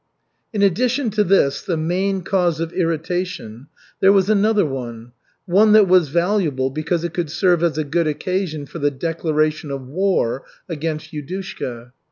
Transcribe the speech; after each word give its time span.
In 0.51 0.63
addition 0.63 1.11
to 1.11 1.23
this, 1.23 1.61
the 1.61 1.77
main 1.77 2.23
cause 2.23 2.59
of 2.59 2.73
irritation, 2.73 3.67
there 3.99 4.11
was 4.11 4.31
another 4.31 4.65
one, 4.65 5.11
one 5.45 5.73
that 5.73 5.87
was 5.87 6.09
valuable 6.09 6.71
because 6.71 7.03
it 7.03 7.13
could 7.13 7.29
serve 7.29 7.61
as 7.61 7.77
a 7.77 7.83
good 7.83 8.07
occasion 8.07 8.65
for 8.65 8.79
the 8.79 8.89
declaration 8.89 9.69
of 9.69 9.85
war 9.87 10.43
against 10.67 11.13
Yudushka. 11.13 11.91